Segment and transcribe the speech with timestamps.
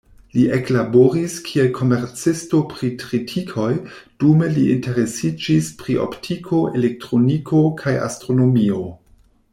[0.35, 3.69] Li eklaboris, kiel komercisto pri tritikoj,
[4.25, 8.85] dume li interesiĝis pri optiko, elektroniko kaj astronomio.